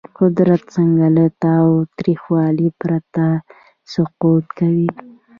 [0.19, 3.25] قدرت څنګه له تاوتریخوالي پرته
[3.93, 4.89] سقوط کوي؟